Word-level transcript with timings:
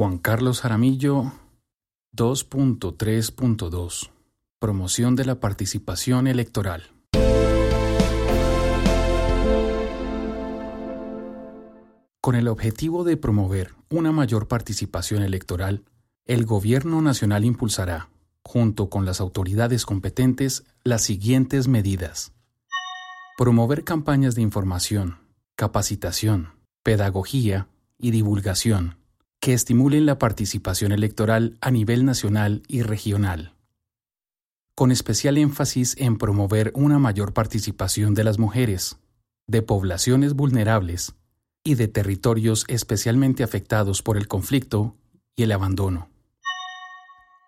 Juan 0.00 0.18
Carlos 0.18 0.60
Jaramillo 0.60 1.32
2.3.2 2.16 4.10
Promoción 4.60 5.16
de 5.16 5.24
la 5.24 5.40
participación 5.40 6.28
electoral. 6.28 6.92
Con 12.20 12.36
el 12.36 12.46
objetivo 12.46 13.02
de 13.02 13.16
promover 13.16 13.74
una 13.90 14.12
mayor 14.12 14.46
participación 14.46 15.24
electoral, 15.24 15.82
el 16.26 16.46
Gobierno 16.46 17.02
Nacional 17.02 17.44
impulsará, 17.44 18.08
junto 18.44 18.90
con 18.90 19.04
las 19.04 19.20
autoridades 19.20 19.84
competentes, 19.84 20.62
las 20.84 21.02
siguientes 21.02 21.66
medidas. 21.66 22.32
Promover 23.36 23.82
campañas 23.82 24.36
de 24.36 24.42
información, 24.42 25.18
capacitación, 25.56 26.52
pedagogía 26.84 27.66
y 27.98 28.12
divulgación 28.12 28.97
que 29.48 29.54
estimulen 29.54 30.04
la 30.04 30.18
participación 30.18 30.92
electoral 30.92 31.56
a 31.62 31.70
nivel 31.70 32.04
nacional 32.04 32.62
y 32.68 32.82
regional, 32.82 33.54
con 34.74 34.92
especial 34.92 35.38
énfasis 35.38 35.96
en 35.96 36.18
promover 36.18 36.70
una 36.74 36.98
mayor 36.98 37.32
participación 37.32 38.12
de 38.12 38.24
las 38.24 38.38
mujeres, 38.38 38.98
de 39.46 39.62
poblaciones 39.62 40.34
vulnerables 40.34 41.14
y 41.64 41.76
de 41.76 41.88
territorios 41.88 42.66
especialmente 42.68 43.42
afectados 43.42 44.02
por 44.02 44.18
el 44.18 44.28
conflicto 44.28 44.96
y 45.34 45.44
el 45.44 45.52
abandono. 45.52 46.10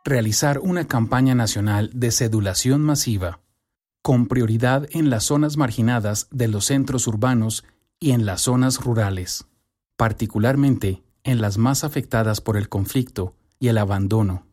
Realizar 0.02 0.58
una 0.58 0.86
campaña 0.86 1.34
nacional 1.34 1.90
de 1.92 2.12
sedulación 2.12 2.80
masiva, 2.80 3.40
con 4.00 4.26
prioridad 4.26 4.88
en 4.92 5.10
las 5.10 5.24
zonas 5.24 5.58
marginadas 5.58 6.28
de 6.30 6.48
los 6.48 6.64
centros 6.64 7.06
urbanos 7.06 7.62
y 7.98 8.12
en 8.12 8.24
las 8.24 8.40
zonas 8.40 8.78
rurales, 8.78 9.44
particularmente 9.98 11.02
en 11.24 11.40
las 11.40 11.58
más 11.58 11.84
afectadas 11.84 12.40
por 12.40 12.56
el 12.56 12.68
conflicto 12.68 13.34
y 13.58 13.68
el 13.68 13.78
abandono, 13.78 14.46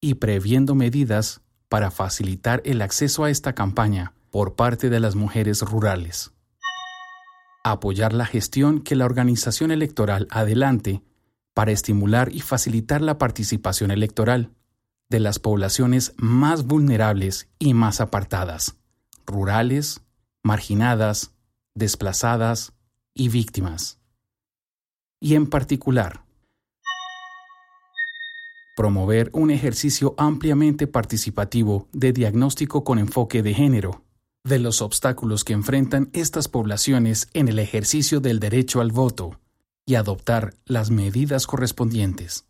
y 0.00 0.14
previendo 0.14 0.74
medidas 0.74 1.40
para 1.68 1.90
facilitar 1.90 2.62
el 2.64 2.82
acceso 2.82 3.24
a 3.24 3.30
esta 3.30 3.54
campaña 3.54 4.12
por 4.30 4.54
parte 4.54 4.90
de 4.90 5.00
las 5.00 5.16
mujeres 5.16 5.62
rurales. 5.62 6.32
Apoyar 7.64 8.12
la 8.12 8.26
gestión 8.26 8.80
que 8.80 8.96
la 8.96 9.04
organización 9.04 9.70
electoral 9.70 10.28
adelante 10.30 11.02
para 11.54 11.72
estimular 11.72 12.32
y 12.32 12.40
facilitar 12.40 13.02
la 13.02 13.18
participación 13.18 13.90
electoral 13.90 14.52
de 15.08 15.20
las 15.20 15.38
poblaciones 15.38 16.14
más 16.16 16.66
vulnerables 16.66 17.48
y 17.58 17.74
más 17.74 18.00
apartadas, 18.00 18.76
rurales, 19.26 20.02
marginadas, 20.42 21.32
desplazadas 21.74 22.72
y 23.14 23.28
víctimas 23.30 23.98
y 25.20 25.34
en 25.34 25.46
particular, 25.46 26.24
promover 28.76 29.30
un 29.32 29.50
ejercicio 29.50 30.14
ampliamente 30.18 30.86
participativo 30.86 31.88
de 31.92 32.12
diagnóstico 32.12 32.84
con 32.84 32.98
enfoque 32.98 33.42
de 33.42 33.52
género 33.52 34.04
de 34.44 34.58
los 34.58 34.82
obstáculos 34.82 35.44
que 35.44 35.52
enfrentan 35.52 36.10
estas 36.12 36.48
poblaciones 36.48 37.28
en 37.34 37.48
el 37.48 37.58
ejercicio 37.58 38.20
del 38.20 38.40
derecho 38.40 38.80
al 38.80 38.92
voto 38.92 39.40
y 39.84 39.96
adoptar 39.96 40.54
las 40.64 40.90
medidas 40.90 41.46
correspondientes. 41.46 42.46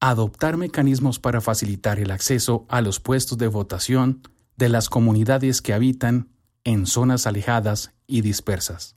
Adoptar 0.00 0.56
mecanismos 0.56 1.18
para 1.18 1.40
facilitar 1.40 1.98
el 1.98 2.10
acceso 2.10 2.66
a 2.68 2.82
los 2.82 3.00
puestos 3.00 3.38
de 3.38 3.48
votación 3.48 4.22
de 4.56 4.68
las 4.68 4.88
comunidades 4.90 5.62
que 5.62 5.72
habitan 5.72 6.28
en 6.64 6.86
zonas 6.86 7.26
alejadas 7.26 7.92
y 8.06 8.20
dispersas. 8.20 8.96